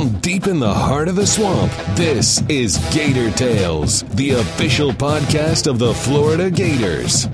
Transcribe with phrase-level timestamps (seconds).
[0.00, 5.66] From deep in the heart of the swamp, this is Gator Tales, the official podcast
[5.66, 7.26] of the Florida Gators.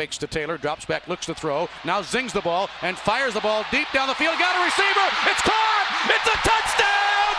[0.00, 1.68] Fakes to Taylor, drops back, looks to throw.
[1.84, 4.32] Now zings the ball and fires the ball deep down the field.
[4.38, 5.06] Got a receiver.
[5.28, 5.86] It's caught.
[6.08, 7.32] It's a touchdown.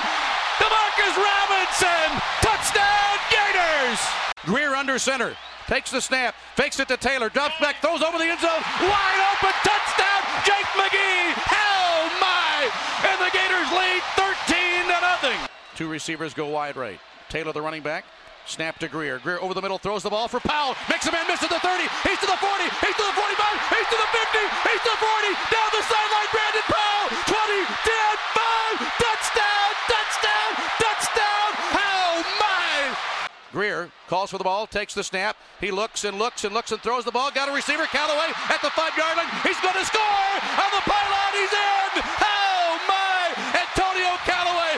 [0.62, 2.22] Demarcus Robinson.
[2.46, 4.00] Touchdown Gators.
[4.46, 5.36] Grier under center.
[5.66, 9.22] Takes the snap, fakes it to Taylor, drops back, throws over the end zone, wide
[9.34, 11.34] open, touchdown, Jake McGee.
[11.34, 12.70] Hell my!
[13.10, 15.50] And the Gators lead 13 to nothing.
[15.74, 17.00] Two receivers go wide right.
[17.30, 18.06] Taylor, the running back,
[18.46, 19.20] Snap to Grier.
[19.20, 20.76] Grier over the middle, throws the ball for Powell.
[20.90, 21.86] Makes a man miss at the 30.
[22.04, 22.64] He's to the 40.
[22.84, 23.32] He's to the 45.
[23.70, 24.44] He's to the 50.
[24.68, 25.32] He's to the 40.
[25.54, 27.06] Down the sideline, Brandon Powell.
[27.32, 28.82] 20, 10, 5.
[28.98, 30.52] Touchdown, touchdown,
[30.82, 31.50] touchdown.
[31.72, 32.04] How
[32.42, 32.98] my!
[33.52, 35.38] Grier calls for the ball, takes the snap.
[35.60, 37.32] He looks and looks and looks and throws the ball.
[37.32, 39.30] Got a receiver, Callaway at the five yard line.
[39.44, 41.32] He's going to score on the pylon.
[41.38, 42.04] He's in.
[42.20, 43.32] How my!
[43.64, 44.76] Antonio Callaway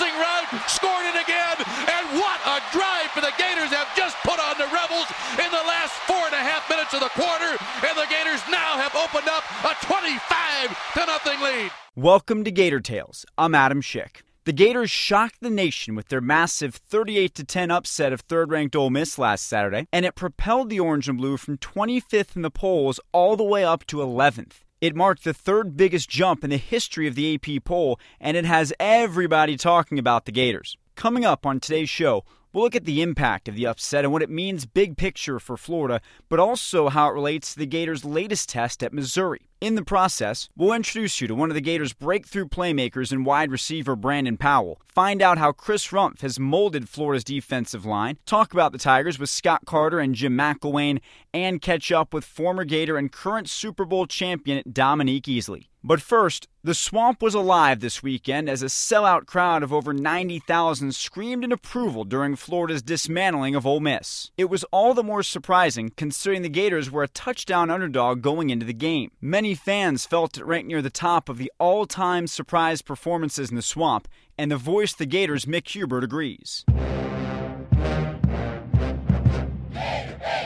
[0.00, 1.56] crossing route scored it again.
[1.60, 5.64] And what a drive for the Gators have just put on the Rebels in the
[5.68, 7.56] last four and a half minutes of the quarter.
[7.86, 11.70] And the Gators now have opened up a 25 to nothing lead.
[11.96, 13.26] Welcome to Gator Tales.
[13.36, 14.22] I'm Adam Schick.
[14.44, 19.18] The Gators shocked the nation with their massive 38 10 upset of third-ranked Ole Miss
[19.18, 23.36] last Saturday, and it propelled the Orange and Blue from 25th in the polls all
[23.36, 24.64] the way up to 11th.
[24.80, 28.46] It marked the third biggest jump in the history of the AP poll, and it
[28.46, 30.78] has everybody talking about the Gators.
[30.96, 34.22] Coming up on today's show, we'll look at the impact of the upset and what
[34.22, 36.00] it means big picture for Florida,
[36.30, 39.49] but also how it relates to the Gators' latest test at Missouri.
[39.60, 43.50] In the process, we'll introduce you to one of the Gators' breakthrough playmakers and wide
[43.50, 48.72] receiver Brandon Powell, find out how Chris Rumph has molded Florida's defensive line, talk about
[48.72, 51.00] the Tigers with Scott Carter and Jim McElwain,
[51.34, 55.66] and catch up with former Gator and current Super Bowl champion Dominique Easley.
[55.82, 60.94] But first, the swamp was alive this weekend as a sellout crowd of over 90,000
[60.94, 64.30] screamed in approval during Florida's dismantling of Ole Miss.
[64.36, 68.66] It was all the more surprising considering the Gators were a touchdown underdog going into
[68.66, 69.10] the game.
[69.22, 73.56] Many fans felt it ranked near the top of the all time surprise performances in
[73.56, 76.64] the swamp, and the voice the Gators, Mick Hubert, agrees.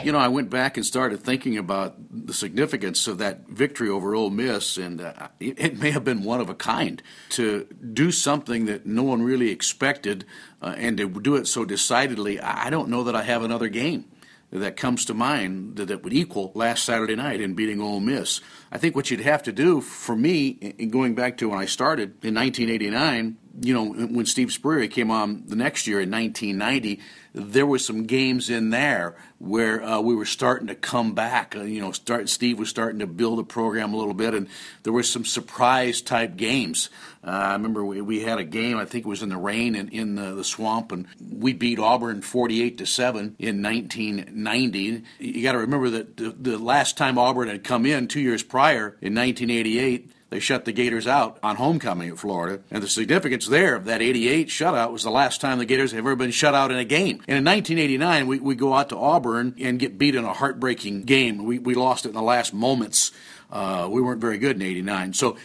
[0.05, 4.15] You know, I went back and started thinking about the significance of that victory over
[4.15, 8.13] Ole Miss, and uh, it, it, may have been one of a kind to do
[8.13, 10.27] something that no one really expected,
[10.61, 12.39] uh, and to do it so decidedly.
[12.39, 14.05] I don't know that I have another game
[14.51, 18.41] that comes to mind that, that would equal last Saturday night in beating Ole Miss.
[18.71, 21.67] I think what you'd have to do for me, in going back to when I
[21.67, 27.01] started in 1989, you know, when Steve Spurrier came on the next year in 1990,
[27.35, 31.55] there were some games in there where uh, we were starting to come back.
[31.57, 34.49] Uh, you know, start Steve was starting to build a program a little bit, and
[34.85, 36.91] there were some surprise type games.
[37.25, 38.77] Uh, I remember we, we, had a game.
[38.79, 41.79] I think it was in the rain and in the, the swamp, and we beat
[41.79, 45.03] Auburn 48 to seven in 1990.
[45.19, 48.43] You got to remember that the, the last time Auburn had come in two years
[48.43, 52.61] prior in 1988 they shut the Gators out on homecoming at Florida.
[52.69, 56.01] And the significance there of that 88 shutout was the last time the Gators have
[56.01, 57.23] ever been shut out in a game.
[57.29, 61.05] And in 1989, we, we go out to Auburn and get beat in a heartbreaking
[61.05, 61.45] game.
[61.45, 63.13] We, we lost it in the last moments.
[63.49, 65.13] Uh, we weren't very good in 89.
[65.13, 65.37] So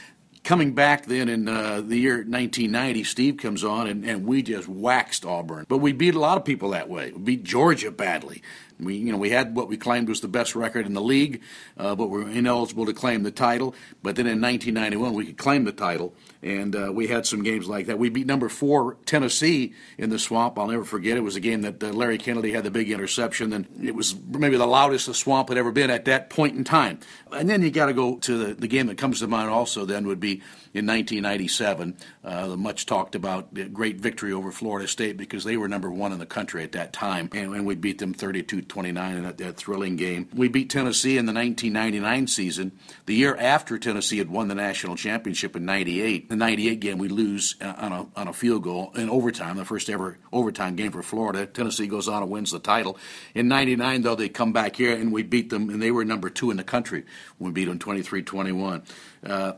[0.43, 4.67] coming back then in uh, the year 1990, Steve comes on and, and we just
[4.67, 5.67] waxed Auburn.
[5.69, 7.11] But we beat a lot of people that way.
[7.11, 8.41] We beat Georgia badly.
[8.79, 11.41] We, you know, we had what we claimed was the best record in the league,
[11.77, 13.75] uh, but we were ineligible to claim the title.
[14.01, 17.67] But then in 1991, we could claim the title, and uh, we had some games
[17.67, 17.99] like that.
[17.99, 20.57] We beat number four Tennessee in the Swamp.
[20.57, 21.17] I'll never forget.
[21.17, 24.15] It was a game that uh, Larry Kennedy had the big interception, and it was
[24.29, 26.99] maybe the loudest the Swamp had ever been at that point in time.
[27.31, 29.49] And then you got to go to the, the game that comes to mind.
[29.49, 30.41] Also, then would be
[30.73, 35.67] in 1997, uh, the much talked about great victory over Florida State because they were
[35.67, 39.17] number one in the country at that time, and, and we beat them 32 29
[39.17, 40.29] in that, that, thrilling game.
[40.33, 42.71] We beat Tennessee in the 1999 season,
[43.05, 46.29] the year after Tennessee had won the national championship in 98.
[46.29, 49.89] The 98 game, we lose on a, on a field goal in overtime, the first
[49.89, 51.45] ever overtime game for Florida.
[51.45, 52.97] Tennessee goes on and wins the title.
[53.33, 56.29] In 99, though, they come back here and we beat them, and they were number
[56.29, 57.05] two in the country
[57.39, 58.83] we beat them 23 21.
[59.25, 59.53] Uh,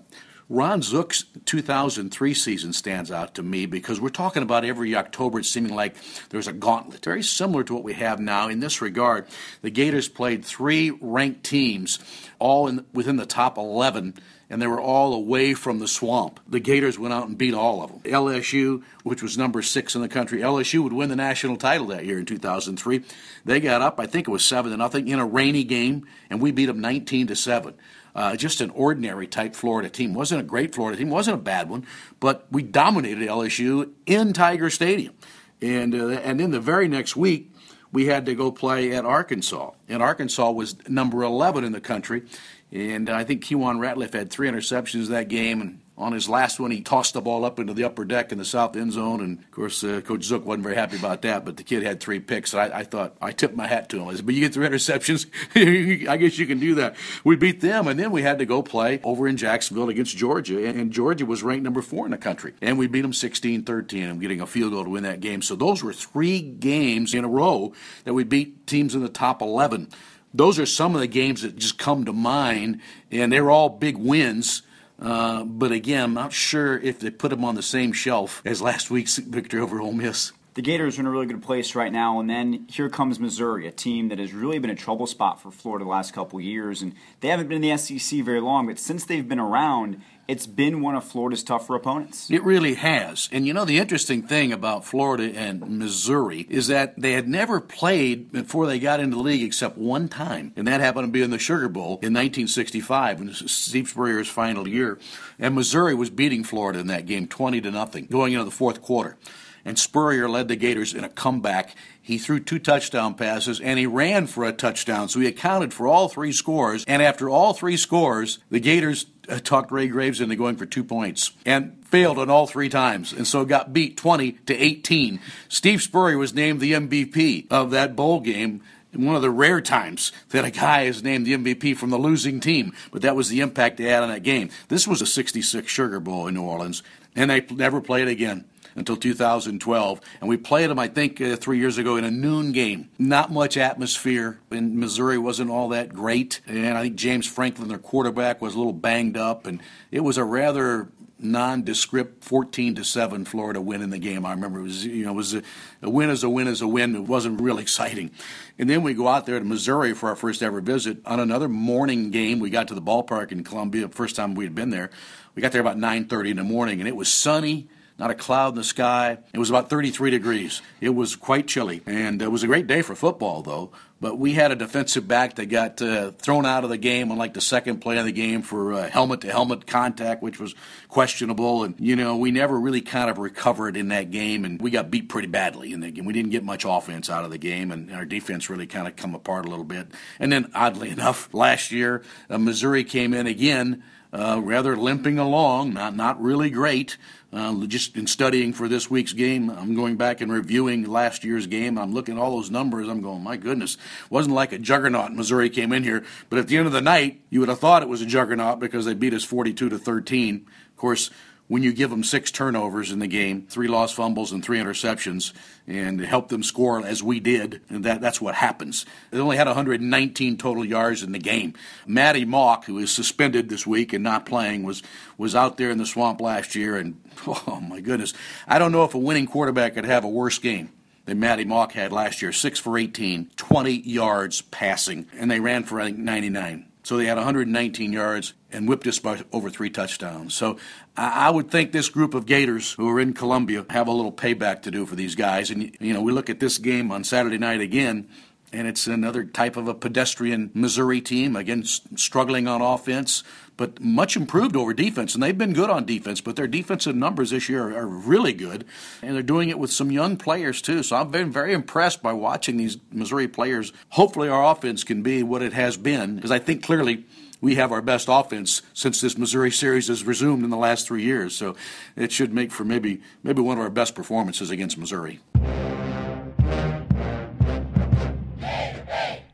[0.51, 5.49] Ron Zook's 2003 season stands out to me because we're talking about every October it's
[5.49, 5.95] seeming like
[6.27, 7.05] there's a gauntlet.
[7.05, 9.27] Very similar to what we have now in this regard.
[9.61, 11.99] The Gators played three ranked teams,
[12.37, 14.15] all in, within the top 11
[14.49, 16.41] and they were all away from the swamp.
[16.45, 18.01] The Gators went out and beat all of them.
[18.01, 22.03] LSU, which was number six in the country, LSU would win the national title that
[22.03, 23.05] year in 2003.
[23.45, 26.41] They got up, I think it was seven to nothing, in a rainy game, and
[26.41, 27.75] we beat them 19 to seven.
[28.15, 30.13] Uh, just an ordinary type Florida team.
[30.13, 31.09] wasn't a great Florida team.
[31.09, 31.85] wasn't a bad one,
[32.19, 35.13] but we dominated LSU in Tiger Stadium.
[35.61, 37.51] And uh, and then the very next week,
[37.91, 39.71] we had to go play at Arkansas.
[39.87, 42.23] And Arkansas was number 11 in the country.
[42.71, 46.71] And I think Keiwan Ratliff had three interceptions that game, and on his last one,
[46.71, 49.37] he tossed the ball up into the upper deck in the south end zone, and
[49.39, 51.45] of course, uh, Coach Zook wasn't very happy about that.
[51.45, 54.07] But the kid had three picks, I, I thought I tipped my hat to him.
[54.07, 55.27] I said, "But you get three interceptions,
[56.09, 58.63] I guess you can do that." We beat them, and then we had to go
[58.63, 62.53] play over in Jacksonville against Georgia, and Georgia was ranked number four in the country,
[62.61, 64.09] and we beat them 16-13.
[64.09, 65.43] I'm getting a field goal to win that game.
[65.43, 67.73] So those were three games in a row
[68.05, 69.89] that we beat teams in the top 11.
[70.33, 72.81] Those are some of the games that just come to mind,
[73.11, 74.63] and they're all big wins
[75.01, 78.61] uh, but again, I'm not sure if they put them on the same shelf as
[78.61, 80.31] last week's victory over Ole Miss.
[80.53, 83.67] The Gators are in a really good place right now, and then here comes Missouri,
[83.67, 86.81] a team that has really been a trouble spot for Florida the last couple years,
[86.81, 88.67] and they haven't been in the SEC very long.
[88.67, 92.29] But since they've been around, it's been one of Florida's tougher opponents.
[92.29, 93.29] It really has.
[93.31, 97.59] And you know, the interesting thing about Florida and Missouri is that they had never
[97.59, 100.53] played before they got into the league except one time.
[100.55, 104.67] And that happened to be in the Sugar Bowl in 1965, when Steve Spurrier's final
[104.67, 104.99] year.
[105.39, 108.81] And Missouri was beating Florida in that game 20 to nothing, going into the fourth
[108.81, 109.17] quarter
[109.65, 111.75] and Spurrier led the Gators in a comeback.
[112.01, 115.09] He threw two touchdown passes and he ran for a touchdown.
[115.09, 116.83] So he accounted for all three scores.
[116.87, 120.83] And after all three scores, the Gators Uh, talked Ray Graves into going for two
[120.83, 123.13] points and failed on all three times.
[123.13, 125.19] And so got beat 20 to 18.
[125.47, 128.61] Steve Spurrier was named the MVP of that bowl game
[128.93, 132.39] one of the rare times that a guy is named the MVP from the losing
[132.39, 134.49] team, but that was the impact they had on that game.
[134.67, 136.83] This was a 66 Sugar Bowl in New Orleans,
[137.15, 138.45] and they never played again
[138.75, 140.01] until 2012.
[140.19, 142.89] And we played them, I think, uh, three years ago in a noon game.
[142.97, 144.39] Not much atmosphere.
[144.51, 146.41] In Missouri wasn't all that great.
[146.47, 149.45] And I think James Franklin, their quarterback, was a little banged up.
[149.45, 150.89] And it was a rather
[151.21, 154.25] nondescript 14 to 7 Florida win in the game.
[154.25, 155.43] I remember it was you know it was a,
[155.81, 156.95] a, win as a win as a win.
[156.95, 158.11] It wasn't real exciting.
[158.57, 161.47] And then we go out there to Missouri for our first ever visit on another
[161.47, 162.39] morning game.
[162.39, 164.89] We got to the ballpark in Columbia, first time we had been there.
[165.35, 167.67] We got there about 9:30 in the morning and it was sunny
[168.01, 169.19] not a cloud in the sky.
[169.31, 170.63] It was about 33 degrees.
[170.81, 173.71] It was quite chilly, and it was a great day for football, though.
[173.99, 177.19] But we had a defensive back that got uh, thrown out of the game on
[177.19, 180.55] like the second play of the game for helmet to helmet contact, which was
[180.89, 181.63] questionable.
[181.63, 184.89] And, you know, we never really kind of recovered in that game, and we got
[184.89, 186.05] beat pretty badly in that game.
[186.05, 188.95] We didn't get much offense out of the game, and our defense really kind of
[188.95, 189.89] come apart a little bit.
[190.19, 192.01] And then, oddly enough, last year,
[192.31, 193.83] uh, Missouri came in again.
[194.13, 196.97] Uh, rather limping along, not not really great.
[197.33, 201.47] Uh, just in studying for this week's game, I'm going back and reviewing last year's
[201.47, 201.77] game.
[201.77, 202.89] I'm looking at all those numbers.
[202.89, 203.77] I'm going, my goodness,
[204.09, 205.13] wasn't like a juggernaut.
[205.13, 207.83] Missouri came in here, but at the end of the night, you would have thought
[207.83, 210.45] it was a juggernaut because they beat us 42 to 13.
[210.71, 211.09] Of course,
[211.51, 215.33] when you give them six turnovers in the game, three lost fumbles and three interceptions,
[215.67, 218.85] and help them score as we did, and that, that's what happens.
[219.09, 221.53] They only had 119 total yards in the game.
[221.85, 224.81] Maty Mauk, who is suspended this week and not playing, was
[225.17, 228.13] was out there in the swamp last year, and oh my goodness,
[228.47, 230.71] I don't know if a winning quarterback could have a worse game
[231.03, 232.31] than Maty Mauk had last year.
[232.31, 236.67] Six for 18, 20 yards passing, and they ran for I think 99.
[236.83, 240.33] So they had 119 yards and whipped us by over three touchdowns.
[240.33, 240.57] So
[240.95, 244.61] I would think this group of Gators who are in Columbia have a little payback
[244.63, 245.49] to do for these guys.
[245.49, 248.09] And, you know, we look at this game on Saturday night again,
[248.53, 253.23] and it's another type of a pedestrian Missouri team, again, struggling on offense,
[253.55, 255.13] but much improved over defense.
[255.13, 258.33] And they've been good on defense, but their defensive numbers this year are, are really
[258.33, 258.65] good.
[259.01, 260.83] And they're doing it with some young players, too.
[260.83, 263.71] So I've been very impressed by watching these Missouri players.
[263.89, 267.05] Hopefully, our offense can be what it has been, because I think clearly
[267.41, 271.03] we have our best offense since this Missouri series has resumed in the last three
[271.03, 271.35] years.
[271.35, 271.55] So
[271.95, 275.19] it should make for maybe maybe one of our best performances against Missouri.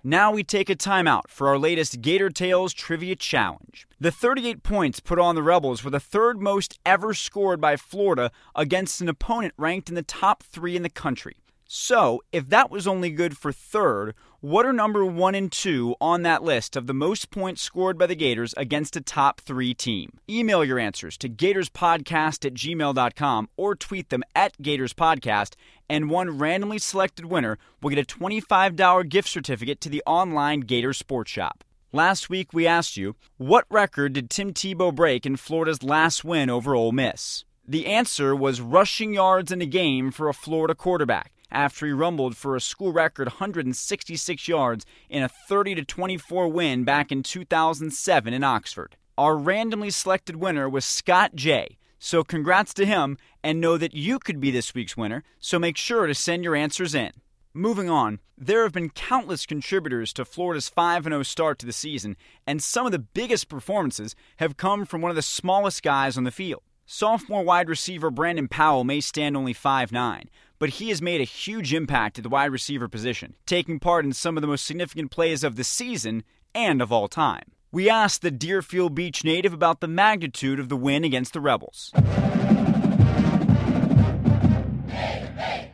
[0.03, 3.85] Now we take a timeout for our latest Gator Tales Trivia Challenge.
[3.99, 8.31] The 38 points put on the Rebels were the third most ever scored by Florida
[8.55, 11.35] against an opponent ranked in the top three in the country.
[11.65, 16.21] So, if that was only good for third, What are number one and two on
[16.21, 20.19] that list of the most points scored by the Gators against a top three team?
[20.29, 25.55] Email your answers to gatorspodcast at gmail.com or tweet them at gatorspodcast,
[25.89, 30.93] and one randomly selected winner will get a $25 gift certificate to the online Gator
[30.93, 31.63] Sports Shop.
[31.91, 36.51] Last week we asked you, what record did Tim Tebow break in Florida's last win
[36.51, 37.43] over Ole Miss?
[37.67, 42.35] The answer was rushing yards in a game for a Florida quarterback after he rumbled
[42.35, 48.43] for a school record 166 yards in a 30 24 win back in 2007 in
[48.43, 48.95] Oxford.
[49.17, 51.77] Our randomly selected winner was Scott J.
[51.99, 55.77] So congrats to him and know that you could be this week's winner, so make
[55.77, 57.11] sure to send your answers in.
[57.53, 62.15] Moving on, there have been countless contributors to Florida's 5 0 start to the season,
[62.45, 66.23] and some of the biggest performances have come from one of the smallest guys on
[66.23, 66.61] the field.
[66.89, 70.27] Sophomore wide receiver Brandon Powell may stand only 5'9,
[70.57, 74.13] but he has made a huge impact at the wide receiver position, taking part in
[74.13, 76.23] some of the most significant plays of the season
[76.55, 77.43] and of all time.
[77.73, 81.91] We asked the Deerfield Beach native about the magnitude of the win against the Rebels.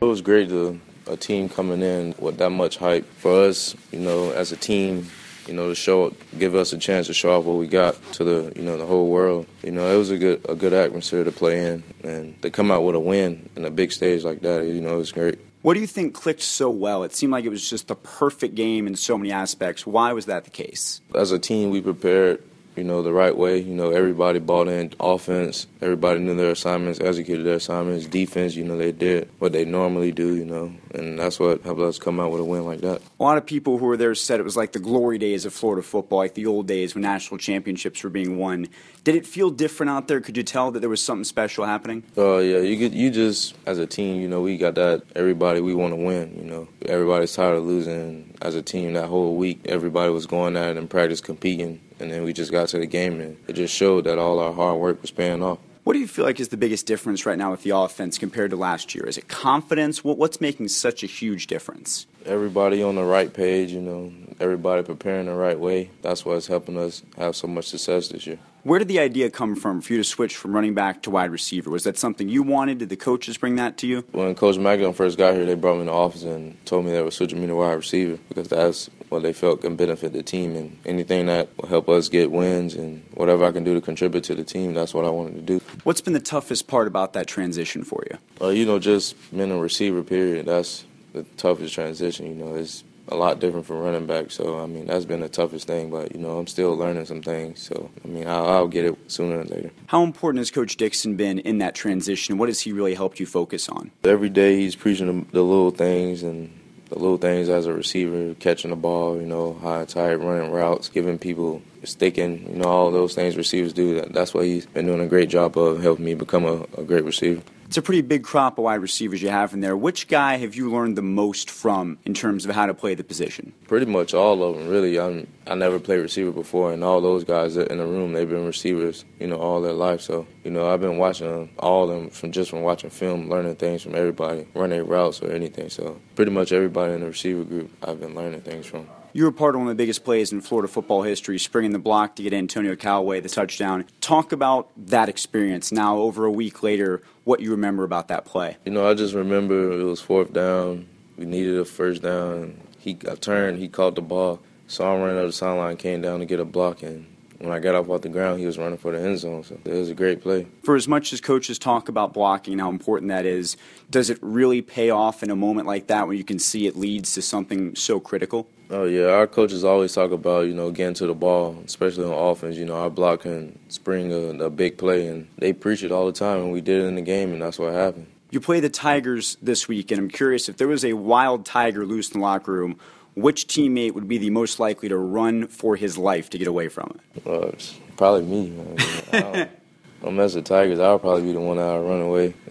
[0.00, 4.32] was great to a team coming in with that much hype for us, you know,
[4.32, 5.08] as a team
[5.46, 8.24] you know, to show, give us a chance to show off what we got to
[8.24, 9.46] the, you know, the whole world.
[9.62, 12.70] You know, it was a good, a good atmosphere to play in, and to come
[12.70, 15.38] out with a win in a big stage like that, you know, it was great.
[15.62, 17.04] What do you think clicked so well?
[17.04, 19.86] It seemed like it was just the perfect game in so many aspects.
[19.86, 21.00] Why was that the case?
[21.14, 22.42] As a team, we prepared
[22.76, 23.58] you know, the right way.
[23.58, 25.66] You know, everybody bought in offense.
[25.80, 28.06] Everybody knew their assignments, executed their assignments.
[28.06, 31.80] Defense, you know, they did what they normally do, you know, and that's what helped
[31.80, 33.00] us come out with a win like that.
[33.18, 35.52] A lot of people who were there said it was like the glory days of
[35.52, 38.66] Florida football, like the old days when national championships were being won.
[39.04, 40.20] Did it feel different out there?
[40.20, 42.02] Could you tell that there was something special happening?
[42.16, 45.02] Oh uh, yeah, you get you just as a team, you know, we got that.
[45.14, 46.34] Everybody, we want to win.
[46.36, 48.34] You know, everybody's tired of losing.
[48.42, 52.10] As a team, that whole week, everybody was going at it in practice, competing and
[52.10, 54.78] then we just got to the game, and it just showed that all our hard
[54.78, 55.58] work was paying off.
[55.84, 58.50] What do you feel like is the biggest difference right now with the offense compared
[58.52, 59.04] to last year?
[59.04, 60.02] Is it confidence?
[60.02, 62.06] What's making such a huge difference?
[62.24, 64.10] Everybody on the right page, you know,
[64.44, 65.90] everybody preparing the right way.
[66.02, 68.38] That's what's helping us have so much success this year.
[68.62, 71.30] Where did the idea come from for you to switch from running back to wide
[71.30, 71.70] receiver?
[71.70, 72.78] Was that something you wanted?
[72.78, 74.04] Did the coaches bring that to you?
[74.12, 76.92] When Coach McElwain first got here, they brought me in the office and told me
[76.92, 80.22] they were switching me to wide receiver because that's what they felt can benefit the
[80.22, 80.56] team.
[80.56, 84.24] And anything that will help us get wins and whatever I can do to contribute
[84.24, 85.60] to the team, that's what I wanted to do.
[85.84, 88.18] What's been the toughest part about that transition for you?
[88.40, 90.46] Uh, you know, just being a receiver, period.
[90.46, 92.26] That's the toughest transition.
[92.26, 94.30] You know, it's a lot different from running back.
[94.30, 95.90] So I mean, that's been the toughest thing.
[95.90, 97.62] But you know, I'm still learning some things.
[97.62, 99.70] So I mean, I'll, I'll get it sooner or later.
[99.86, 102.38] How important has Coach Dixon been in that transition?
[102.38, 103.90] What has he really helped you focus on?
[104.04, 106.50] Every day, he's preaching the, the little things and
[106.88, 110.88] the little things as a receiver, catching the ball, you know, high tight running routes,
[110.88, 114.00] giving people sticking, you know, all those things receivers do.
[114.02, 117.04] That's what he's been doing a great job of helping me become a, a great
[117.04, 117.42] receiver.
[117.74, 119.76] It's a pretty big crop of wide receivers you have in there.
[119.76, 123.02] Which guy have you learned the most from in terms of how to play the
[123.02, 123.52] position?
[123.66, 124.96] Pretty much all of them, really.
[124.96, 128.46] I'm, I never played receiver before, and all those guys in the room, they've been
[128.46, 130.02] receivers, you know, all their life.
[130.02, 133.28] So, you know, I've been watching them, all of them from just from watching film,
[133.28, 135.68] learning things from everybody, running routes or anything.
[135.68, 138.86] So, pretty much everybody in the receiver group, I've been learning things from.
[139.16, 141.78] You were part of one of the biggest plays in Florida football history, springing the
[141.78, 143.84] block to get Antonio Callaway the touchdown.
[144.00, 148.56] Talk about that experience now, over a week later, what you remember about that play.
[148.64, 150.88] You know, I just remember it was fourth down.
[151.16, 152.60] We needed a first down.
[152.80, 154.40] He got turned, he caught the ball.
[154.66, 157.06] So I ran up the sideline, came down to get a block, and
[157.38, 159.44] when I got off off the ground, he was running for the end zone.
[159.44, 160.46] So it was a great play.
[160.62, 163.56] For as much as coaches talk about blocking and how important that is,
[163.90, 166.76] does it really pay off in a moment like that when you can see it
[166.76, 168.48] leads to something so critical?
[168.70, 172.12] Oh yeah, our coaches always talk about you know getting to the ball, especially on
[172.12, 172.56] offense.
[172.56, 176.06] You know, our block can spring a, a big play, and they preach it all
[176.06, 178.06] the time, and we did it in the game, and that's what happened.
[178.30, 181.86] You play the Tigers this week, and I'm curious if there was a wild tiger
[181.86, 182.78] loose in the locker room
[183.14, 186.68] which teammate would be the most likely to run for his life to get away
[186.68, 187.70] from it?
[187.96, 188.76] Probably me.
[189.12, 189.48] I,
[190.02, 190.80] don't, mess with tigers.
[190.80, 192.34] I'll probably be the one that would run away.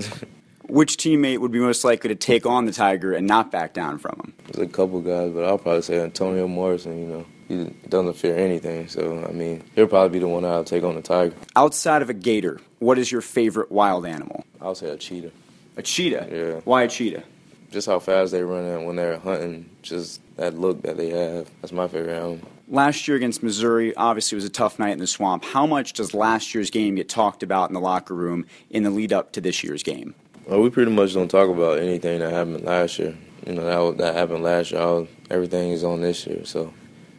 [0.74, 3.98] which teammate would be most likely to take on the tiger and not back down
[3.98, 4.34] from him?
[4.48, 7.00] There's a couple guys, but I'll probably say Antonio Morrison.
[7.00, 8.88] You know, he doesn't fear anything.
[8.88, 11.36] So I mean, he'll probably be the one I'll take on the tiger.
[11.56, 14.46] Outside of a gator, what is your favorite wild animal?
[14.62, 15.32] I'll say a cheetah.
[15.78, 16.28] A cheetah.
[16.32, 16.62] Yeah.
[16.64, 17.24] Why a cheetah?
[17.70, 19.70] Just how fast they run when they're hunting.
[19.82, 21.50] Just that look that they have.
[21.62, 22.46] That's my favorite album.
[22.68, 25.44] Last year against Missouri, obviously, was a tough night in the swamp.
[25.44, 28.90] How much does last year's game get talked about in the locker room in the
[28.90, 30.16] lead up to this year's game?
[30.48, 33.16] Well, we pretty much don't talk about anything that happened last year.
[33.46, 34.82] You know that that happened last year.
[34.82, 36.46] Was, everything is on this year.
[36.46, 36.74] So,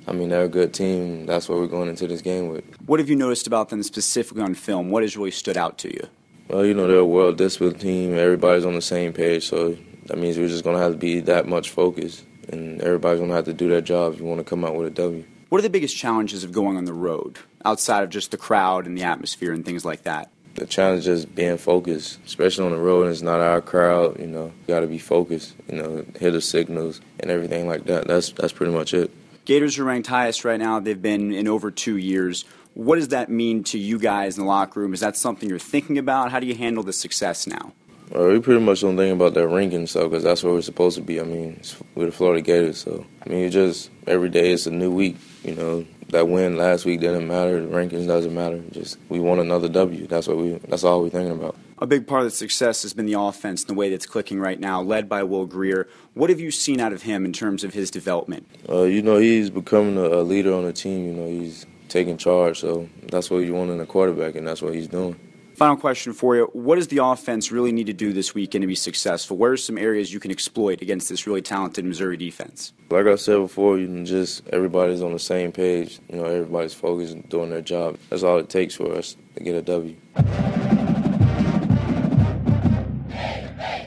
[0.06, 1.26] I mean, they're a good team.
[1.26, 2.64] That's what we're going into this game with.
[2.86, 4.90] What have you noticed about them specifically on film?
[4.90, 6.08] What has really stood out to you?
[6.48, 8.16] Well, you know they're a well disciplined team.
[8.16, 11.20] Everybody's on the same page, so that means we're just going to have to be
[11.20, 14.38] that much focused, and everybody's going to have to do their job if you want
[14.38, 15.24] to come out with a W.
[15.48, 18.86] What are the biggest challenges of going on the road outside of just the crowd
[18.86, 20.30] and the atmosphere and things like that?
[20.54, 23.02] The challenge is being focused, especially on the road.
[23.02, 24.46] And it's not our crowd, you know.
[24.46, 28.06] You got to be focused, you know, hear the signals and everything like that.
[28.06, 29.10] That's that's pretty much it.
[29.44, 30.80] Gators are ranked highest right now.
[30.80, 32.44] They've been in over two years.
[32.74, 34.94] What does that mean to you guys in the locker room?
[34.94, 36.32] Is that something you're thinking about?
[36.32, 37.72] How do you handle the success now?
[38.10, 40.96] Well, we pretty much don't think about that ranking stuff because that's where we're supposed
[40.96, 41.20] to be.
[41.20, 41.60] I mean,
[41.94, 45.16] we're the Florida Gators, so I mean, it's just every day it's a new week.
[45.42, 47.60] You know, that win last week didn't matter.
[47.60, 48.62] The rankings doesn't matter.
[48.72, 50.06] Just we want another W.
[50.06, 50.52] That's what we.
[50.68, 51.56] That's all we're thinking about.
[51.78, 54.38] A big part of the success has been the offense and the way that's clicking
[54.38, 55.88] right now, led by Will Grier.
[56.14, 58.46] What have you seen out of him in terms of his development?
[58.68, 61.06] Uh, you know, he's becoming a, leader on the team.
[61.06, 62.60] You know, he's taking charge.
[62.60, 65.18] So that's what you want in a quarterback, and that's what he's doing.
[65.54, 66.50] Final question for you.
[66.52, 69.36] What does the offense really need to do this weekend to be successful?
[69.36, 72.72] Where are some areas you can exploit against this really talented Missouri defense?
[72.90, 76.00] Like I said before, you can just everybody's on the same page.
[76.08, 77.98] You know, everybody's focused and doing their job.
[78.10, 79.94] That's all it takes for us to get a W.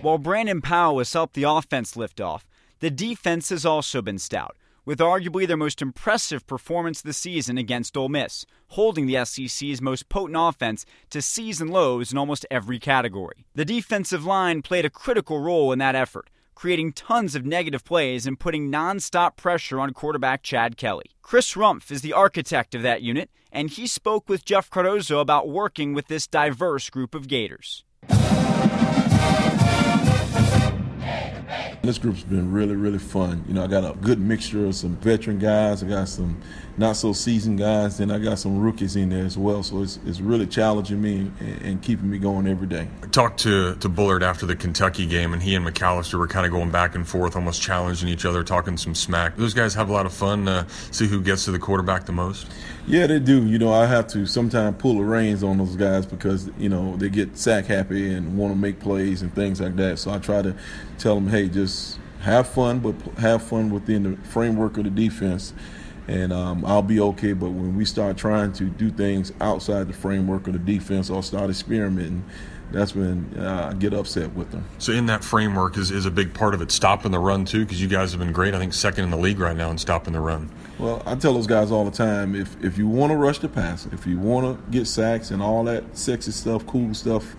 [0.01, 2.47] While Brandon Powell has helped the offense lift off,
[2.79, 4.55] the defense has also been stout
[4.87, 10.07] with arguably their most impressive performance this season against Ole Miss, holding the SEC's most
[10.07, 13.45] potent offense to season lows in almost every category.
[13.53, 18.25] The defensive line played a critical role in that effort, creating tons of negative plays
[18.25, 21.11] and putting nonstop pressure on quarterback Chad Kelly.
[21.21, 25.49] Chris Rumph is the architect of that unit, and he spoke with Jeff Cardozo about
[25.49, 27.83] working with this diverse group of Gators.
[31.83, 33.43] This group's been really, really fun.
[33.47, 35.83] You know, I got a good mixture of some veteran guys.
[35.83, 36.41] I got some
[36.77, 37.97] not so seasoned guys.
[37.97, 39.63] Then I got some rookies in there as well.
[39.63, 42.87] So it's, it's really challenging me and, and keeping me going every day.
[43.03, 46.45] I talked to, to Bullard after the Kentucky game, and he and McCalister were kind
[46.45, 49.37] of going back and forth, almost challenging each other, talking some smack.
[49.37, 50.47] Those guys have a lot of fun.
[50.47, 52.47] Uh, see who gets to the quarterback the most.
[52.87, 53.45] Yeah, they do.
[53.45, 56.95] You know, I have to sometimes pull the reins on those guys because you know
[56.95, 59.99] they get sack happy and want to make plays and things like that.
[59.99, 60.55] So I try to
[60.97, 65.53] tell them, hey, just have fun, but have fun within the framework of the defense,
[66.07, 67.33] and um, I'll be okay.
[67.33, 71.21] But when we start trying to do things outside the framework of the defense or
[71.23, 72.25] start experimenting,
[72.71, 74.65] that's when uh, I get upset with them.
[74.77, 77.63] So in that framework is, is a big part of it stopping the run too,
[77.63, 78.53] because you guys have been great.
[78.53, 80.49] I think second in the league right now in stopping the run.
[80.77, 83.47] Well, I tell those guys all the time if if you want to rush the
[83.47, 87.35] pass, if you want to get sacks and all that sexy stuff, cool stuff,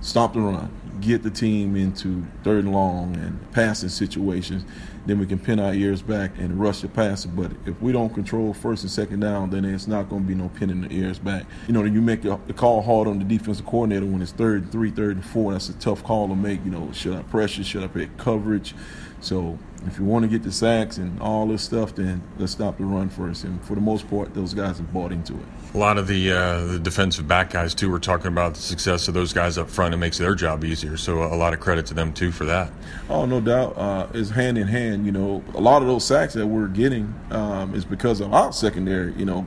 [0.00, 0.68] stop the run.
[1.00, 4.64] Get the team into third and long and passing situations.
[5.06, 7.28] Then we can pin our ears back and rush the passer.
[7.28, 10.34] But if we don't control first and second down, then it's not going to be
[10.34, 11.44] no pinning the ears back.
[11.66, 14.72] You know, you make the, call hard on the defensive coordinator when it's third and
[14.72, 15.52] three, third and four.
[15.52, 16.64] That's a tough call to make.
[16.64, 17.64] You know, should I pressure?
[17.64, 18.74] Should I pick coverage?
[19.20, 22.78] So if you want to get the sacks and all this stuff, then let's stop
[22.78, 23.44] the run first.
[23.44, 25.44] And for the most part, those guys have bought into it.
[25.74, 29.08] A lot of the uh, the defensive back guys too were talking about the success
[29.08, 29.92] of those guys up front.
[29.92, 30.96] It makes their job easier.
[30.96, 32.72] So a lot of credit to them too for that.
[33.08, 33.76] Oh, no doubt.
[33.76, 35.06] Uh, it's hand in hand.
[35.06, 38.52] You know, a lot of those sacks that we're getting um, is because of our
[38.52, 39.12] secondary.
[39.14, 39.46] You know.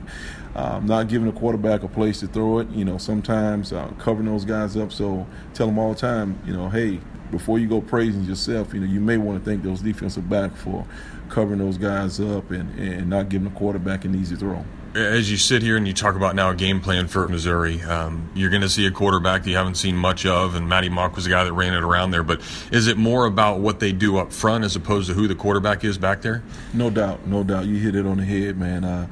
[0.54, 2.68] Um, not giving a quarterback a place to throw it.
[2.70, 4.90] You know, sometimes uh, covering those guys up.
[4.90, 5.24] So
[5.54, 6.98] tell them all the time, you know, hey,
[7.30, 10.54] before you go praising yourself, you know, you may want to thank those defensive back
[10.56, 10.86] for
[11.28, 14.64] covering those guys up and, and not giving the quarterback an easy throw.
[14.94, 18.30] As you sit here and you talk about now a game plan for Missouri, um,
[18.34, 21.14] you're going to see a quarterback that you haven't seen much of, and Maty Mauk
[21.14, 22.22] was the guy that ran it around there.
[22.22, 22.40] But
[22.72, 25.84] is it more about what they do up front as opposed to who the quarterback
[25.84, 26.42] is back there?
[26.72, 27.66] No doubt, no doubt.
[27.66, 28.84] You hit it on the head, man.
[28.84, 29.06] Uh,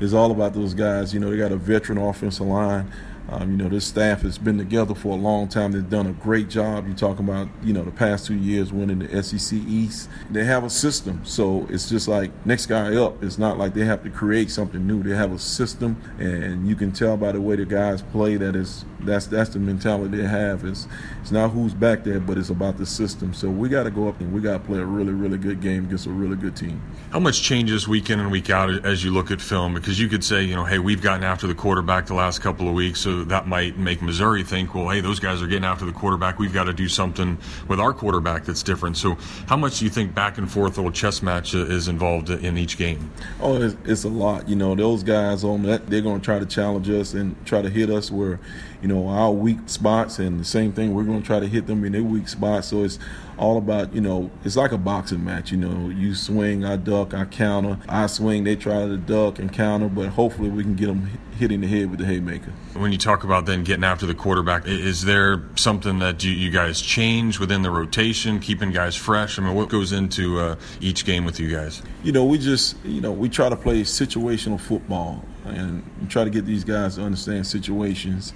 [0.00, 1.14] it's all about those guys.
[1.14, 2.92] You know, they got a veteran offensive line.
[3.28, 5.72] Um, you know, this staff has been together for a long time.
[5.72, 6.86] They've done a great job.
[6.86, 10.08] You're talking about, you know, the past two years winning the SEC East.
[10.30, 11.24] They have a system.
[11.24, 13.22] So it's just like next guy up.
[13.22, 15.02] It's not like they have to create something new.
[15.02, 18.56] They have a system, and you can tell by the way the guys play that
[18.56, 20.64] is that's that's the mentality they have.
[20.64, 20.86] It's
[21.20, 23.34] it's not who's back there, but it's about the system.
[23.34, 25.60] So we got to go up and we got to play a really really good
[25.60, 26.82] game against a really good team.
[27.10, 29.74] How much changes week in and week out as you look at film?
[29.74, 32.68] Because you could say, you know, hey, we've gotten after the quarterback the last couple
[32.68, 35.84] of weeks, so that might make Missouri think, well, hey, those guys are getting after
[35.84, 36.38] the quarterback.
[36.38, 38.96] We've got to do something with our quarterback that's different.
[38.96, 42.58] So how much do you think back and forth little chess match is involved in
[42.58, 43.10] each game?
[43.40, 44.48] Oh, it's, it's a lot.
[44.48, 47.62] You know, those guys on that they're going to try to challenge us and try
[47.62, 48.40] to hit us where
[48.82, 51.68] you know, our weak spots, and the same thing, we're going to try to hit
[51.68, 52.68] them in their weak spots.
[52.68, 52.98] So it's
[53.38, 55.52] all about, you know, it's like a boxing match.
[55.52, 57.78] You know, you swing, I duck, I counter.
[57.88, 61.60] I swing, they try to duck and counter, but hopefully we can get them hitting
[61.60, 62.52] the head with the haymaker.
[62.74, 66.50] When you talk about then getting after the quarterback, is there something that you, you
[66.50, 69.38] guys change within the rotation, keeping guys fresh?
[69.38, 71.82] I mean, what goes into uh, each game with you guys?
[72.02, 76.30] You know, we just, you know, we try to play situational football and try to
[76.30, 78.32] get these guys to understand situations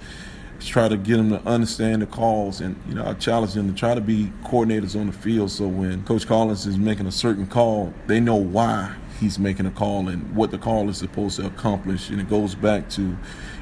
[0.59, 3.77] try to get them to understand the calls and you know I challenge them to
[3.77, 7.45] try to be coordinators on the field so when Coach Collins is making a certain
[7.47, 11.45] call, they know why he's making a call and what the call is supposed to
[11.45, 13.17] accomplish and it goes back to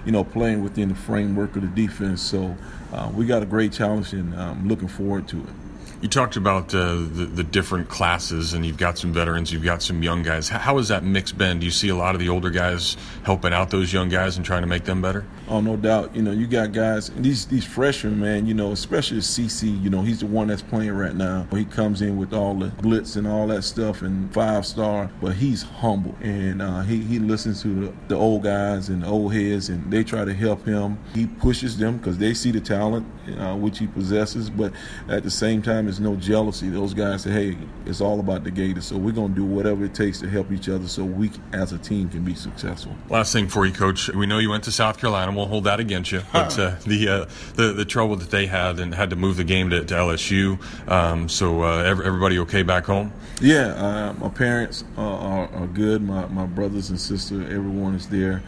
[0.05, 2.55] you know playing within the framework of the defense so
[2.93, 5.64] uh, we got a great challenge and I'm looking forward to it.
[6.01, 9.81] You talked about uh, the, the, different classes, and you've got some veterans, you've got
[9.81, 10.49] some young guys.
[10.49, 11.59] How has that mix been?
[11.59, 14.45] Do you see a lot of the older guys helping out those young guys and
[14.45, 15.25] trying to make them better?
[15.47, 16.15] Oh, no doubt.
[16.15, 18.45] You know, you got guys, these these freshmen, man.
[18.45, 19.81] You know, especially CeCe.
[19.81, 21.47] You know, he's the one that's playing right now.
[21.51, 25.33] He comes in with all the blitz and all that stuff, and five star, but
[25.33, 29.33] he's humble and uh, he he listens to the, the old guys and the old
[29.33, 30.97] heads, and they try to help him.
[31.13, 33.05] He pushes them because they see the talent
[33.37, 34.71] uh, which he possesses, but
[35.07, 36.69] at the same time, it's no jealousy.
[36.69, 39.93] Those guys say, "Hey, it's all about the Gators, so we're gonna do whatever it
[39.93, 43.47] takes to help each other, so we as a team can be successful." Last thing
[43.47, 44.09] for you, Coach.
[44.09, 45.31] We know you went to South Carolina.
[45.31, 48.79] We'll hold that against you, but uh, the, uh, the the trouble that they had
[48.79, 50.59] and had to move the game to, to LSU.
[50.89, 53.11] Um, so uh, everybody okay back home?
[53.41, 56.01] Yeah, uh, my parents are, are, good.
[56.01, 58.41] My my brothers and sister, everyone is there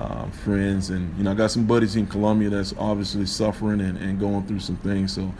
[0.00, 3.98] uh, friends, and you know I got some buddies in Columbia that's obviously suffering and,
[3.98, 5.12] and going through some things.
[5.12, 5.32] So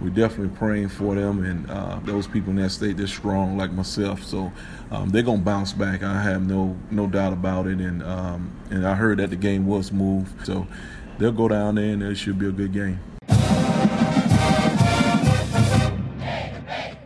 [0.00, 2.96] we're definitely praying for them and uh, those people in that state.
[2.96, 4.52] They're strong like myself, so
[4.90, 6.02] um, they're gonna bounce back.
[6.02, 7.78] I have no no doubt about it.
[7.78, 10.66] And um, and I heard that the game was moved, so
[11.18, 13.00] they'll go down there and it should be a good game.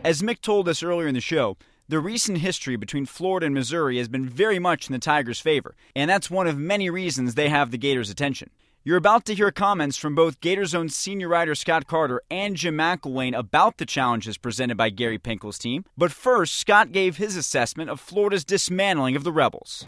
[0.03, 1.55] As Mick told us earlier in the show,
[1.87, 5.75] the recent history between Florida and Missouri has been very much in the Tigers' favor,
[5.95, 8.49] and that's one of many reasons they have the Gators' attention.
[8.85, 12.75] You're about to hear comments from both Gators' own senior writer Scott Carter and Jim
[12.75, 15.85] McElwain about the challenges presented by Gary Pinkel's team.
[15.97, 19.85] But first, Scott gave his assessment of Florida's dismantling of the Rebels.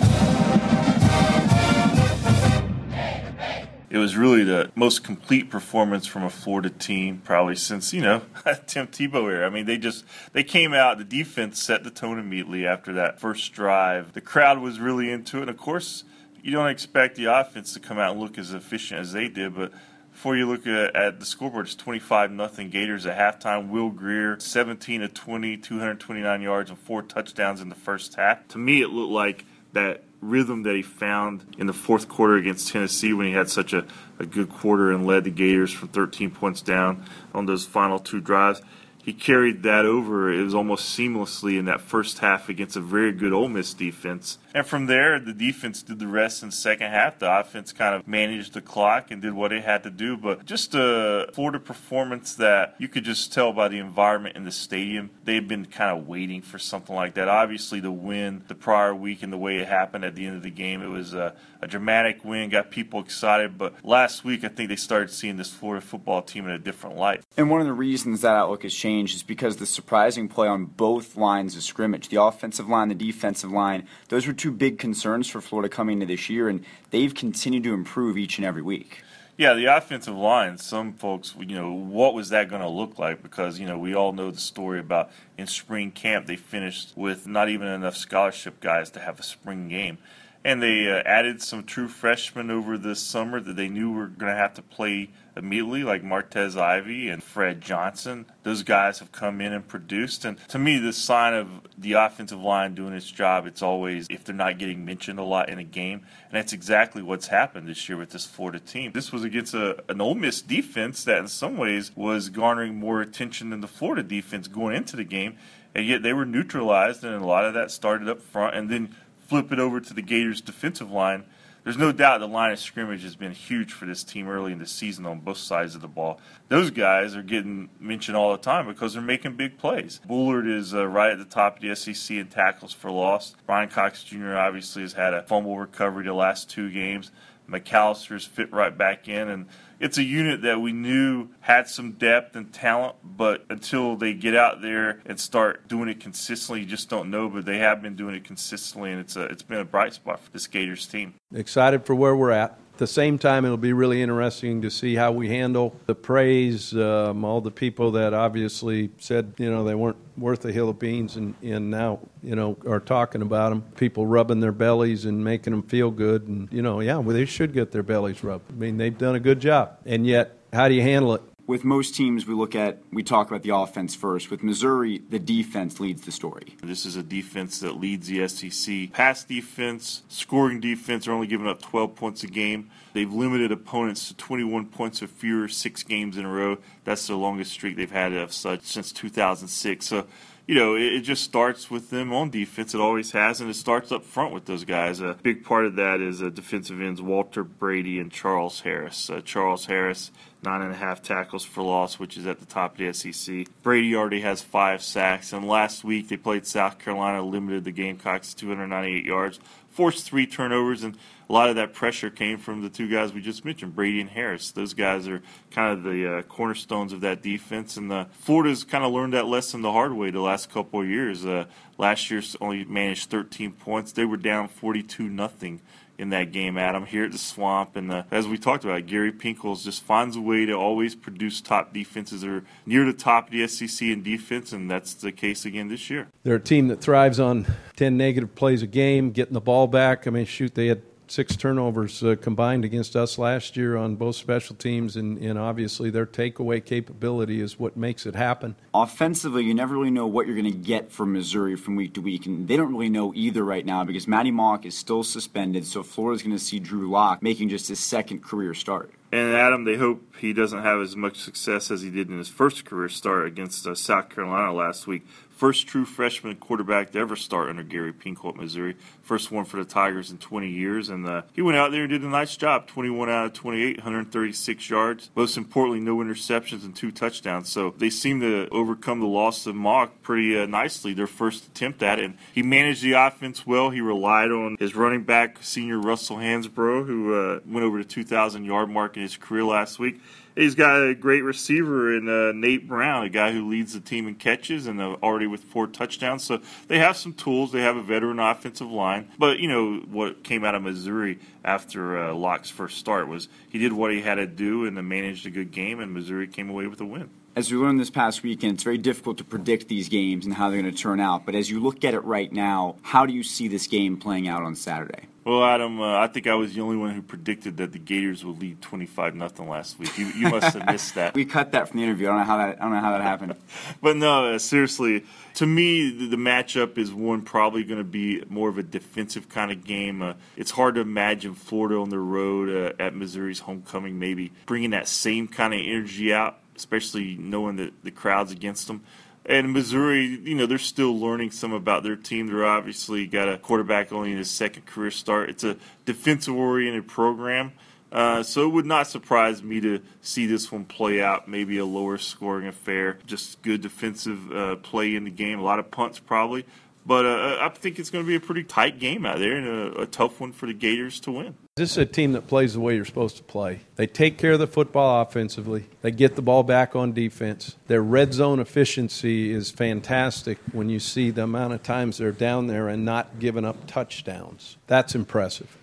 [3.90, 8.22] it was really the most complete performance from a Florida team probably since you know
[8.66, 9.46] Tim Tebow era.
[9.46, 11.00] I mean, they just they came out.
[11.00, 14.14] The defense set the tone immediately after that first drive.
[14.14, 15.42] The crowd was really into it.
[15.42, 16.06] And of course,
[16.46, 19.56] you don't expect the offense to come out and look as efficient as they did,
[19.56, 19.74] but.
[20.12, 23.68] Before you look at, at the scoreboard, it's 25 nothing Gators at halftime.
[23.68, 28.48] Will Grier, 17 to 20, 229 yards and four touchdowns in the first half.
[28.48, 32.70] To me, it looked like that rhythm that he found in the fourth quarter against
[32.70, 33.86] Tennessee when he had such a,
[34.18, 37.04] a good quarter and led the Gators from 13 points down
[37.34, 38.62] on those final two drives
[39.06, 40.34] he carried that over.
[40.34, 44.40] It was almost seamlessly in that first half against a very good Ole Miss defense.
[44.56, 47.20] And from there, the defense did the rest in the second half.
[47.20, 50.18] The offense kind of managed the clock and did what it had to do.
[50.18, 54.52] But just a Florida performance that you could just tell by the environment in the
[54.52, 55.12] stadium.
[55.24, 57.28] They've been kind of waiting for something like that.
[57.28, 60.42] Obviously, the win the prior week and the way it happened at the end of
[60.42, 63.56] the game, it was a, a dramatic win, got people excited.
[63.56, 66.96] But last week, I think they started seeing this Florida football team in a different
[66.98, 67.22] light.
[67.38, 70.48] And one of the reasons that outlook has changed change is because the surprising play
[70.48, 74.80] on both lines of scrimmage, the offensive line, the defensive line, those were two big
[74.80, 78.62] concerns for Florida coming into this year, and they've continued to improve each and every
[78.62, 79.02] week.
[79.38, 80.58] Yeah, the offensive line.
[80.58, 83.22] Some folks, you know, what was that going to look like?
[83.22, 87.28] Because you know, we all know the story about in spring camp they finished with
[87.28, 89.98] not even enough scholarship guys to have a spring game,
[90.46, 94.32] and they uh, added some true freshmen over this summer that they knew were going
[94.32, 98.28] to have to play immediately, like Martez Ivey and Fred Johnson.
[98.44, 100.24] Those guys have come in and produced.
[100.24, 104.24] And to me, the sign of the offensive line doing its job, it's always if
[104.24, 106.06] they're not getting mentioned a lot in a game.
[106.30, 108.92] And that's exactly what's happened this year with this Florida team.
[108.92, 113.02] This was against a, an Ole Miss defense that, in some ways, was garnering more
[113.02, 115.38] attention than the Florida defense going into the game.
[115.74, 118.56] And yet they were neutralized, and a lot of that started up front.
[118.56, 118.96] And then
[119.28, 121.26] flip it over to the Gators' defensive line
[121.66, 124.60] there's no doubt the line of scrimmage has been huge for this team early in
[124.60, 126.22] the season on both sides of the ball.
[126.48, 130.00] Those guys are getting mentioned all the time because they're making big plays.
[130.06, 133.36] Bullard is uh, right at the top of the SEC in tackles for loss.
[133.48, 134.36] Brian Cox Jr.
[134.36, 137.12] obviously has had a fumble recovery the last two games.
[137.50, 139.48] McCalister's fit right back in, and
[139.80, 144.36] it's a unit that we knew had some depth and talent, but until they get
[144.36, 147.30] out there and start doing it consistently, you just don't know.
[147.30, 150.20] But they have been doing it consistently, and it's a, it's been a bright spot
[150.20, 151.16] for this Gators team.
[151.34, 152.58] Excited for where we're at.
[152.78, 157.24] The same time, it'll be really interesting to see how we handle the praise, um,
[157.24, 161.16] all the people that obviously said, you know, they weren't worth a hill of beans
[161.16, 163.62] and, and now, you know, are talking about them.
[163.78, 166.28] People rubbing their bellies and making them feel good.
[166.28, 168.52] And, you know, yeah, well, they should get their bellies rubbed.
[168.52, 169.78] I mean, they've done a good job.
[169.86, 171.22] And yet, how do you handle it?
[171.48, 175.20] With most teams we look at we talk about the offense first with missouri the
[175.20, 180.60] defense leads the story this is a defense that leads the sec pass defense scoring
[180.60, 185.04] defense are only giving up 12 points a game they've limited opponents to 21 points
[185.04, 188.64] or fewer six games in a row that's the longest streak they've had of such
[188.64, 190.06] since 2006 so
[190.48, 192.76] you know, it, just starts with them on defense.
[192.76, 195.00] It always has, and it starts up front with those guys.
[195.02, 199.10] A big part of that is uh, defensive ends Walter Brady and Charles Harris.
[199.10, 200.12] Uh, Charles Harris,
[200.46, 203.48] nine and a half tackles for loss, which is at the top of the SEC.
[203.64, 208.34] Brady already has five sacks, and last week they played South Carolina, limited the Gamecocks
[208.34, 212.70] to 298 yards, forced three turnovers, and a lot of that pressure came from the
[212.70, 214.52] two guys we just mentioned, Brady and Harris.
[214.52, 218.86] Those guys are kind of the uh, cornerstones of that defense, and uh, Florida's kind
[218.86, 221.26] of learned that lesson the hard way the last couple of years.
[221.26, 221.46] Uh,
[221.78, 225.62] last year only managed 13 points; they were down 42 nothing
[225.98, 227.76] in that game, Adam, here at the Swamp.
[227.76, 231.42] And uh, as we talked about, Gary Pinkel's just finds a way to always produce
[231.42, 235.46] top defenses or near the top of the SEC in defense, and that's the case
[235.46, 236.08] again this year.
[236.24, 240.08] They're a team that thrives on 10 negative plays a game, getting the ball back.
[240.08, 244.16] I mean, shoot, they had six turnovers uh, combined against us last year on both
[244.16, 248.56] special teams, and, and, obviously their takeaway capability is what makes it happen.
[248.74, 252.02] Offensively, you never really know what you're going to get from Missouri from week to
[252.02, 255.66] week, and they don't really know either right now because Maty Mauk is still suspended,
[255.66, 258.92] so Florida's going to see Drew Lock making just his second career start.
[259.12, 262.28] And Adam, they hope he doesn't have as much success as he did in his
[262.28, 265.08] first career start against uh, South Carolina last week.
[265.36, 268.78] First true freshman quarterback to ever start under Gary Pinkel at Missouri.
[269.02, 270.88] First one for the Tigers in 20 years.
[270.88, 273.80] And uh, he went out there and did a nice job 21 out of 28,
[273.80, 275.10] 136 yards.
[275.14, 277.50] Most importantly, no interceptions and two touchdowns.
[277.50, 281.84] So they seem to overcome the loss of Mauk pretty uh, nicely, their first attempt
[281.84, 282.06] at it.
[282.06, 283.72] And he managed the offense well.
[283.72, 288.46] He relied on his running back, senior Russell Hansbrough, who uh, went over the 2,000
[288.46, 290.00] yard mark in his career last week.
[290.36, 294.08] He's got a great receiver in uh, Nate Brown, a guy who leads the team
[294.08, 296.24] in catches and uh, already with four touchdowns.
[296.24, 297.52] So they have some tools.
[297.52, 299.10] They have a veteran offensive line.
[299.18, 303.60] But, you know, what came out of Missouri after uh, Lock's first start was he
[303.60, 306.68] did what he had to do and managed a good game, and Missouri came away
[306.68, 309.90] with a win as we learned this past weekend, it's very difficult to predict these
[309.90, 311.26] games and how they're going to turn out.
[311.26, 314.28] But as you look at it right now, how do you see this game playing
[314.28, 315.08] out on Saturday?
[315.26, 318.24] Well, Adam, uh, I think I was the only one who predicted that the Gators
[318.24, 319.98] would lead twenty-five nothing last week.
[319.98, 321.14] You, you must have missed that.
[321.16, 322.06] we cut that from the interview.
[322.06, 322.58] I don't know how that.
[322.60, 323.36] I don't know how that happened.
[323.82, 328.24] but no, uh, seriously, to me, the, the, matchup is one probably going to be
[328.30, 330.04] more of a defensive kind of game.
[330.04, 334.70] Uh, it's hard to imagine Florida on the road uh, at Missouri's homecoming, maybe bringing
[334.70, 338.84] that same kind of energy out, especially knowing that the crowd's against them.
[339.28, 342.28] And Missouri, you know, they're still learning some about their team.
[342.28, 345.30] They're obviously got a quarterback only in his second career start.
[345.30, 347.54] It's a defensive oriented program.
[347.92, 351.66] Uh, so it would not surprise me to see this one play out, maybe a
[351.66, 353.00] lower scoring affair.
[353.06, 356.46] Just good defensive uh, play in the game, a lot of punts probably.
[356.86, 359.48] But uh, I think it's going to be a pretty tight game out there and
[359.48, 361.36] a, a tough one for the Gators to win.
[361.56, 363.62] This is a team that plays the way you're supposed to play.
[363.76, 365.66] They take care of the football offensively.
[365.82, 367.56] They get the ball back on defense.
[367.68, 372.48] Their red zone efficiency is fantastic when you see the amount of times they're down
[372.48, 374.58] there and not giving up touchdowns.
[374.68, 375.58] That's impressive.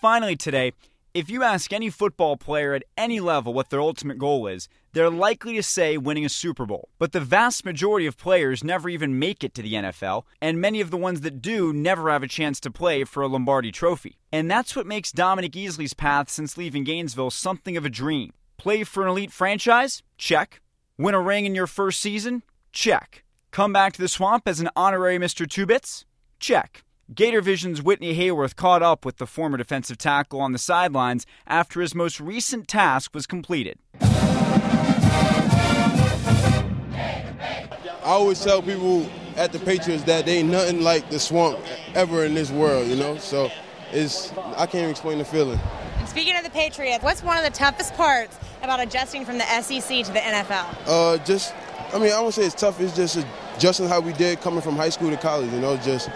[0.00, 0.72] Finally, today,
[1.12, 5.10] if you ask any football player at any level what their ultimate goal is, they're
[5.10, 6.88] likely to say winning a Super Bowl.
[6.98, 10.80] But the vast majority of players never even make it to the NFL, and many
[10.80, 14.18] of the ones that do never have a chance to play for a Lombardi trophy.
[14.32, 18.32] And that's what makes Dominique Easley's path since leaving Gainesville something of a dream.
[18.56, 20.02] Play for an elite franchise?
[20.16, 20.60] Check.
[20.96, 22.44] Win a ring in your first season?
[22.72, 23.24] Check.
[23.50, 25.48] Come back to the swamp as an honorary Mr.
[25.48, 26.04] Two Bits?
[26.38, 26.84] Check.
[27.12, 31.80] Gator Vision's Whitney Hayworth caught up with the former defensive tackle on the sidelines after
[31.80, 33.78] his most recent task was completed.
[38.04, 41.58] I always tell people at the Patriots that they ain't nothing like the swamp
[41.94, 43.16] ever in this world, you know?
[43.16, 43.50] So
[43.92, 45.58] it's I can't even explain the feeling.
[45.98, 49.44] And speaking of the Patriots, what's one of the toughest parts about adjusting from the
[49.62, 50.76] SEC to the NFL?
[50.86, 51.54] Uh, just,
[51.94, 52.78] I mean, I won't say it's tough.
[52.78, 53.24] It's just
[53.56, 55.50] adjusting how we did coming from high school to college.
[55.50, 56.10] You know, just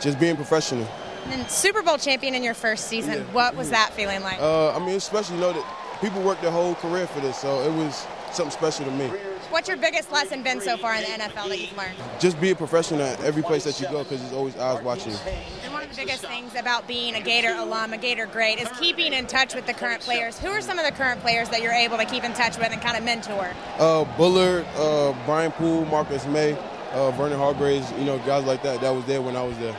[0.00, 0.88] just being professional.
[1.26, 3.18] And Super Bowl champion in your first season.
[3.18, 3.32] Yeah.
[3.32, 4.40] What was that feeling like?
[4.40, 7.60] Uh, I mean, especially you know that people worked their whole career for this, so
[7.62, 9.12] it was something special to me.
[9.50, 11.96] What's your biggest lesson been so far in the NFL that you've learned?
[12.20, 15.10] Just be a professional at every place that you go because there's always eyes watching
[15.10, 15.18] you.
[15.64, 18.68] And one of the biggest things about being a Gator alum, a Gator great, is
[18.78, 20.38] keeping in touch with the current players.
[20.38, 22.70] Who are some of the current players that you're able to keep in touch with
[22.70, 23.50] and kind of mentor?
[23.78, 26.56] Uh, Bullard, uh, Brian Poole, Marcus Maye,
[26.92, 28.80] uh, Vernon Hargreaves, you know, guys like that.
[28.80, 29.76] That was there when I was there.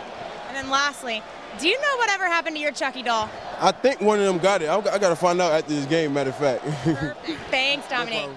[0.49, 1.23] And then lastly,
[1.59, 3.29] do you know whatever happened to your Chucky doll?
[3.57, 4.65] I think one of them got it.
[4.65, 6.65] I, I got to find out after this game, matter of fact.
[7.51, 8.29] Thanks, Dominique.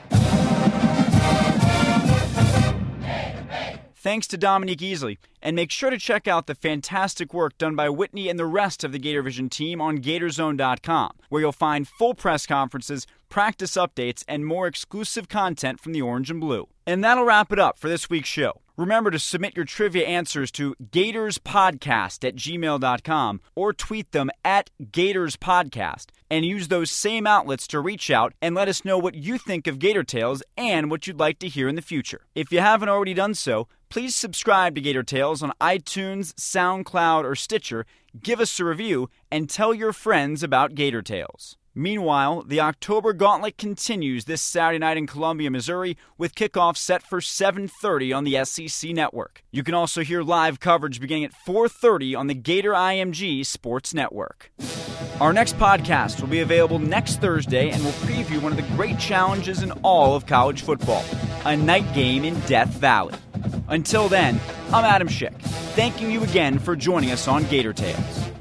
[4.04, 7.88] Thanks to Dominique Easley, and make sure to check out the fantastic work done by
[7.88, 12.12] Whitney and the rest of the Gator Vision team on GatorZone.com, where you'll find full
[12.12, 16.68] press conferences, practice updates, and more exclusive content from the Orange and Blue.
[16.86, 18.60] And that'll wrap it up for this week's show.
[18.76, 26.06] Remember to submit your trivia answers to gatorspodcast at gmail.com or tweet them at gatorspodcast
[26.28, 29.68] and use those same outlets to reach out and let us know what you think
[29.68, 32.22] of Gator Tales and what you'd like to hear in the future.
[32.34, 37.36] If you haven't already done so, please subscribe to Gator Tales on iTunes, SoundCloud, or
[37.36, 37.86] Stitcher,
[38.20, 41.56] give us a review, and tell your friends about Gator Tales.
[41.76, 47.20] Meanwhile, the October Gauntlet continues this Saturday night in Columbia, Missouri, with kickoff set for
[47.20, 49.42] 7:30 on the SEC network.
[49.50, 54.52] You can also hear live coverage beginning at 4:30 on the Gator IMG Sports Network.
[55.20, 59.00] Our next podcast will be available next Thursday and will preview one of the great
[59.00, 61.04] challenges in all of college football,
[61.44, 63.14] a night game in Death Valley.
[63.68, 64.40] Until then,
[64.72, 65.40] I'm Adam Schick,
[65.74, 68.33] thanking you again for joining us on Gator Tales.